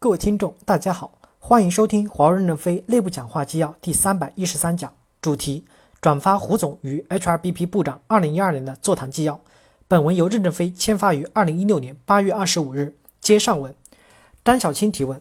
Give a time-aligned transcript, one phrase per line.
[0.00, 5.64] 各位听众，大家好，欢迎收听华为任正非内部讲话纪要第三百一十三讲，主题：
[6.00, 9.40] 转发胡总与 HRBP 部长二零一二年的座谈纪要。
[9.88, 12.96] 本文由任正非签发于二零一六年八月二十五日。
[13.20, 13.74] 接上文，
[14.44, 15.20] 张小青提问：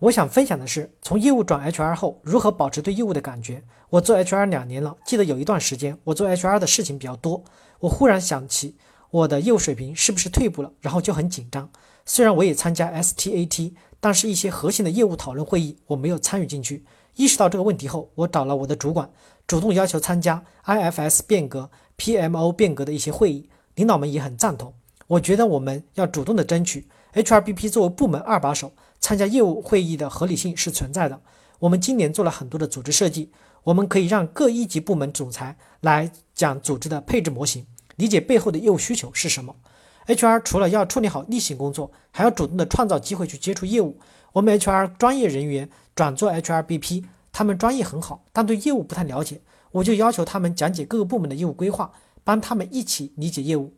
[0.00, 3.62] 我想分享的是，从业务转 HR 后，如何保持对业务的感觉？
[3.90, 7.44] 我做 HR 两年了，记得有一段时间，我做 HR 的事情比较多，
[7.78, 8.76] 我忽然想起
[9.10, 11.70] 我的业务水平是不是退步了，然后就很紧张。
[12.06, 13.74] 虽然我也参加 STAT。
[13.98, 16.84] 但是，一些核心的业务讨论会议我没有参与进去。
[17.16, 19.10] 意识到这个问题后，我找了我的主管，
[19.46, 23.48] 主动要求参加 IFS 变革、PMO 变革的一些会议。
[23.74, 24.74] 领导们也很赞同。
[25.08, 31.20] 我觉得我们要主动的争取 HRBP 作为部门二把手参加业务会议的合理性是存在的。
[31.58, 33.32] 我们今年做了很多的组织设计，
[33.64, 37.66] 我们可以让各一级部门总裁来讲组织的配置模型，
[37.96, 39.56] 理解背后的业务需求是什么。
[40.06, 43.98] HR 除了要处理好例行工作，还要主动的创造机会去接触业务。
[44.32, 49.40] 我们 HR 专业人员转做 HRBP，他们专业很好，但对业务不太了解，
[49.72, 51.90] 我就要求他们讲解各个部门的业务规划，
[52.22, 53.72] 帮他们一起理解业务。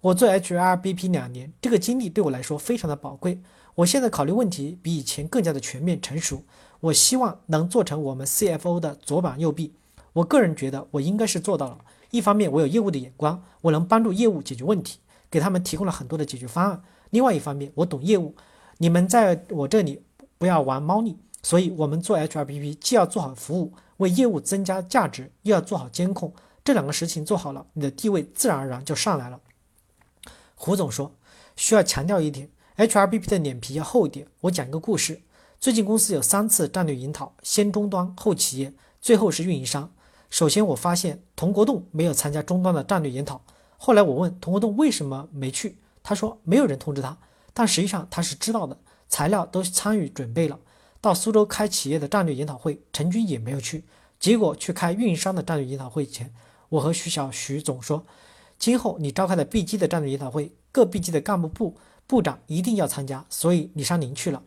[0.00, 3.40] 我做 HRBP 两年，这个经历对我来说非常的宝贵。
[3.76, 6.42] 我现在考虑问题比以前更加的全面成熟。
[6.80, 9.74] 我希望能做成我们 CFO 的左膀右臂。
[10.12, 11.78] 我个人觉得我应该是做到了。
[12.10, 14.98] 一方面，我有业务的眼光，我能帮助业务解决问题。
[15.30, 16.82] 给他们提供了很多的解决方案。
[17.10, 18.34] 另外一方面，我懂业务，
[18.78, 20.02] 你们在我这里
[20.36, 21.18] 不要玩猫腻。
[21.40, 26.34] 所以，我们做 HRBP 既要做好服务，为业务增加价值，又要做好监控。
[26.64, 29.40] 这两个事情做好了，你的地位自然而然就上来了。
[30.56, 31.14] 胡总说，
[31.54, 34.26] 需要强调一点，HRBP 的脸皮要厚一点。
[34.40, 35.22] 我讲一个故事：
[35.60, 39.90] 最近公司有三次战略研讨，先终端后企业，最后是运营商。
[40.28, 43.40] 首先，我发现童国栋没有参加终端的战略研讨。
[43.80, 47.16] 后来我问童国栋为什么没去，他说没有人通知他，
[47.54, 48.76] 但实际上他是知道的，
[49.08, 50.58] 材料都参与准备了。
[51.00, 53.84] 到苏州开企业的战略研讨会，陈军也没有去。
[54.18, 56.34] 结果去开运营商的战略研讨会前，
[56.70, 58.04] 我和徐小徐总说，
[58.58, 61.76] 今后你召开的 B 级的战略研讨会，各 B 级的干部部
[62.08, 64.42] 部长一定要参加，所以李山林去了。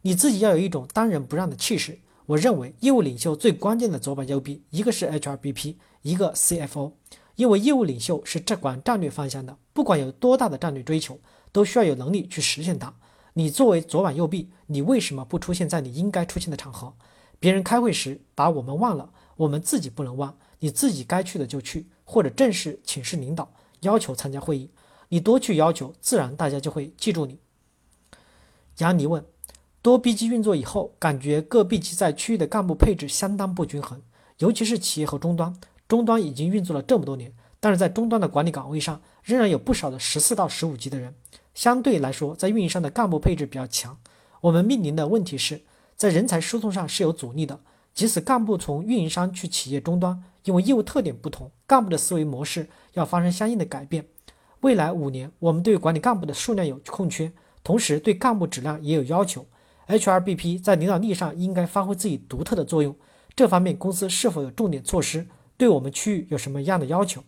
[0.00, 1.98] 你自己要有一种当仁不让的气势。
[2.24, 6.92] 我认为业务领袖最关键的左膀右臂，一个是 HRBP，一个 CFO。
[7.36, 11.18] 因为业务领袖是这管战略方向的，不管有多大的战略追求，
[11.52, 12.94] 都需要有能力去实现它。
[13.34, 16.94] 你作为左膀右臂，你为什么不出现在你应该出现的场合？
[17.38, 20.36] 别人开会时把我们忘了，我们自己不能忘。
[20.58, 24.70] 你自己该去的就去，或者正式请示领导，要求参加会议。
[25.08, 27.38] 你多去要求，自然大家就会记住你。
[28.78, 29.24] 杨尼问：
[29.80, 34.02] 多 B 级运作以后，感觉各 B 级在区域的干部配置相当不均衡，
[34.38, 35.58] 尤其是企业和终端。
[35.90, 41.12] 终端已经运作了这么多年，但是在终端的管理岗位上，仍然有不少的十四到十五级的人。
[41.52, 43.98] 相对来说，在运营商的干部配置比较强。
[44.42, 45.62] 我们面临的问题是
[45.96, 47.58] 在人才输送上是有阻力的。
[47.92, 54.06] 即使干部从运营商去企业终端，因为业务特点不同，干部的思维模式要发生相应的改变。
[54.60, 57.32] 未来五年，我们对管理干部的数量有空缺，
[57.64, 59.44] 同时对干部质量也有要求。
[59.88, 62.94] HRBP 在领导力上应该发挥自己独特的作用。
[63.34, 65.26] 这方面公司是否有重点措施？
[65.60, 67.22] 对我们区域有什么样的要求？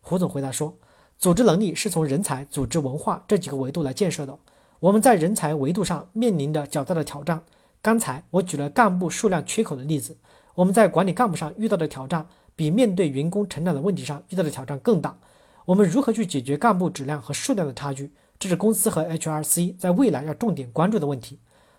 [0.00, 0.76] 胡总回答说，
[1.16, 4.36] 组织能力是从人才、组织文化这几个维度来建设的。
[4.80, 7.44] 我们在人才维度上面临着较大的挑战。
[7.80, 10.16] 刚才我举了干部数量缺口的例子，
[10.56, 15.16] 我们在管理干部上遇到的挑战，比面对员工成长的问题上遇到的挑战更大。
[15.64, 18.10] 我们如何去解决干部质量和数量的差距？
[18.40, 21.38] 这是公司和 HRC 在未来要重点关注的问题。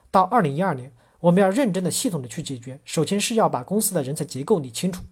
[0.10, 2.80] 到二零一二年，我们要认真的、系统的去解决。
[2.86, 5.04] 首先是要把公司的人才结构理清楚。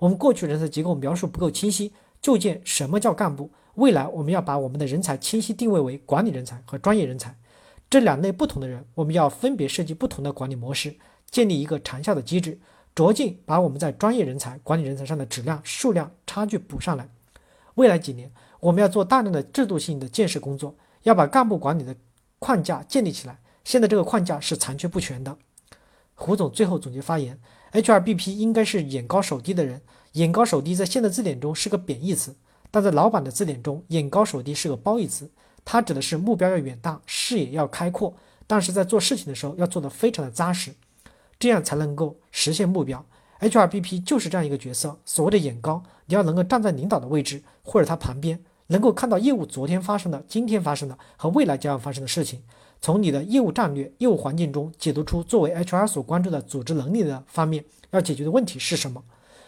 [0.00, 3.50] 我们过去人才结构描述不够清晰，就见什么叫干部。
[3.74, 7.36] 未来我们要把我们的人才清晰定位为管理人才和专业人才
[7.88, 10.96] 这两类不同的人，我们要分别设计不同的管理模式，
[11.30, 12.58] 建立一个长效的机制，
[12.94, 17.08] 着劲把我们在专业人才、管理人才上的质量、数量差距补上来。
[17.74, 21.94] 未来几年，我们要做大量的制度性的建设工作，要把干部管理的
[22.38, 23.38] 框架建立起来。
[23.64, 25.36] 现在这个框架是残缺不全的。
[26.14, 27.38] 胡总最后总结发言。
[27.72, 29.80] HRBP 应该是眼高手低的人，
[30.12, 32.34] 眼高手低在现代字典中是个贬义词，
[32.70, 35.30] 但在老板的字典中，眼高手低是个褒义词。
[35.64, 38.14] 它指的是目标要远大，视野要开阔，
[38.46, 40.72] 但是在做事情的时候要做得非常的扎实，
[41.38, 43.04] 这样才能够实现目标。
[43.38, 44.98] HRBP 就是这样一个角色。
[45.04, 52.42] 所谓的眼高，你要能够站在领导的位置或者他旁边，能够看到业务昨天发生的、今天发生的和未来将要发生的事情。
[52.80, 59.04] 从你的业务战略、业务环境中解读出作为 HR 所关注的组织能力的方面要解决的问题是什么？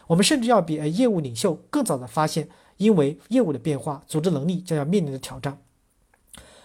[0.09, 5.59] 我们甚至要比业务领袖更早的发现，因为业务的变化，组织能力将要面临的挑战。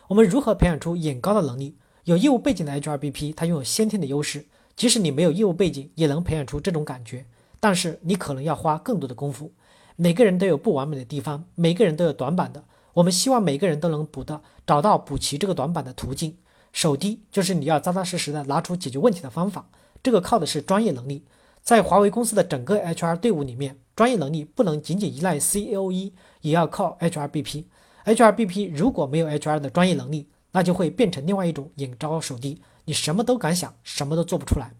[0.08, 1.76] 我们如何培养出眼高的能力？
[2.06, 4.46] 有业务背景的 HRBP，他拥有先天的优势，
[4.76, 7.26] 即使你没有业务背景，也能培养出这种感觉。
[7.60, 9.52] 但是你可能要花更多的功夫。
[9.98, 12.64] 每个人都有不完美的地方，每个人都有短板的。
[12.94, 16.38] 我们希望每个人都能补的，找到补齐这个短板的途径。
[16.72, 19.68] 首低就是你要扎扎实实的拿出解决问题的方法，
[20.02, 21.24] 这个靠的是专业能力。
[21.68, 27.66] 在华为公司的整个 HR 队伍里面，专业能力不能仅仅依赖 COE，也要靠 HRBP。
[28.06, 34.72] HRBP 如果没有 HR 的专业能力，那就会变成另外一种眼高手低，你什么都敢想，什么都做不出来。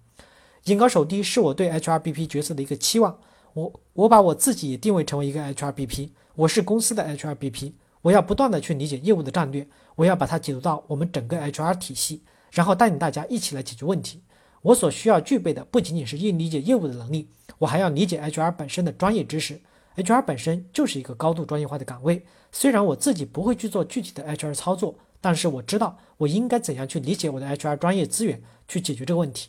[0.68, 3.20] 眼高手低是我对 HRBP 角色的一个期望。
[3.52, 7.74] 我我把我自己定位成为一个 HRBP，我是公司的 HRBP。
[8.02, 9.68] 我要不断的去理解业务的战略，
[9.98, 14.22] 我要把它解读到我们整个 HR 体系，然后带领大家一起来解决问题。
[14.68, 19.62] 我所需要具备的不仅仅是应理解业务的能力，我还要理解 HR 本身的专业知识。
[19.96, 29.48] HR 本身就是一个高度专业化的岗位，虽然我自己不会去做具体的 HR 操作，但是我知道我应该怎样去理解我的 HR 专业资源，去解决这个问题。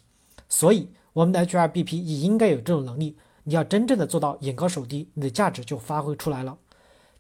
[0.49, 3.17] 所以，我们的 HRBP 也应该有这种能力。
[3.43, 6.57] 你要真正的做到眼高手低，你的价值就发挥出来了。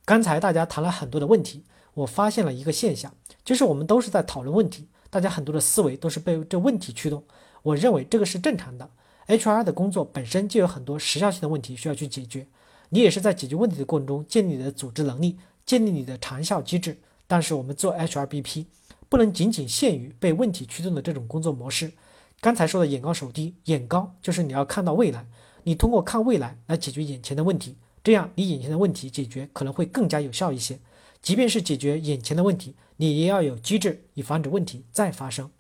[0.04, 1.64] 刚才大家谈了很多的问题，
[1.94, 3.12] 我发现了一个现象，
[3.44, 7.24] 就是我们都是在讨论问题，大家很多的思维都是被这问题驱动。
[7.68, 8.88] 我认为这个是正常的。
[9.26, 12.46] HR 的工作本身就有很多时效性的问题需要去解决，
[12.88, 15.36] 你也是在解决问题的过程中建立你的组织能力，
[15.66, 16.96] 建立你的长效机制。
[17.26, 18.64] 但是我们做 HRBP
[19.10, 21.92] 不能仅仅限于被问题驱动的这种工作模式。
[22.40, 25.26] 刚才说的眼高手低，眼高就是你要看到未来，
[25.64, 30.78] 你通过看未来来解决眼前的问题，这样你眼前的问题解决可能会更加有效一些。
[31.20, 35.50] 即便是解决眼前的问题，你也要有机制以防止问题再发生。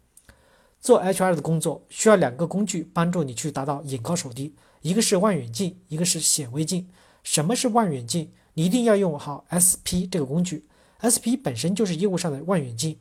[0.80, 6.88] 做 HR 的工作需要两个工具帮助你去达到眼高手低，一个是望远镜，一个是显微镜。
[7.24, 8.30] 什么是望远镜？
[8.54, 10.64] 你一定要用好 SP 这个工具。
[11.02, 12.96] SP 本身就是业务上的望远镜，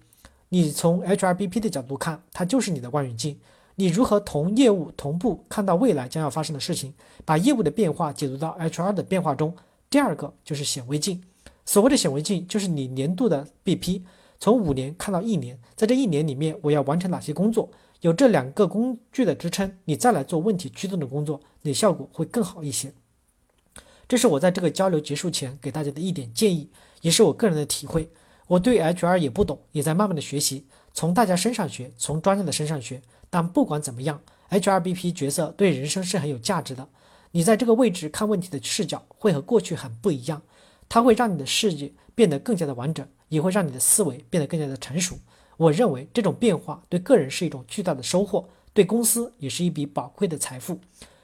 [0.50, 3.40] 你从 HRBP 的角度看，它就是你的望远镜。
[3.76, 6.94] 你如何同业务同步看到未来将要发生的事情，
[7.24, 9.56] 把业务的变化解读到 HR 的变化中？
[9.90, 11.24] 第二个就是显微镜。
[11.64, 14.02] 所谓的显微镜，就是你年度的 BP。
[14.40, 17.70] 从五年看到一年，在这一年里面，我要完成哪些工作？
[18.02, 22.94] 有这两个工具的支撑，你再来做问题驱动的工作，你效果会更好一些。
[24.08, 26.70] 这是我在这个交流结束前给大家的一点建议，
[27.02, 28.10] 也是我个人的体会。
[28.48, 33.02] 我对 HR 也不懂，也在慢慢的学习，从大家身上学，从专家的身上学。
[33.30, 36.88] 但不管怎么样，HRBP 角色对人生是很有价值的。
[37.32, 40.44] 你在这个位置看问题的视角会和过去很不一样，
[40.88, 43.06] 它会让你的视野变得更加的完整。
[43.30, 45.18] 也会让你的思维变得更加的成熟。
[45.58, 50.80] 我认为这种变化对个人是一种巨大的收获，对公司也是一笔宝贵的财富。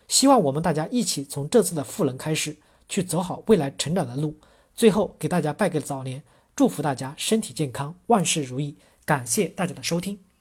[0.07, 2.57] 希望我们大家一起从这次的赋能开始，
[2.89, 4.38] 去走好未来成长的路。
[4.75, 6.23] 最后给大家拜个早年，
[6.55, 8.75] 祝福大家身体健康，万事如意。
[9.05, 10.32] 感谢大家的收听。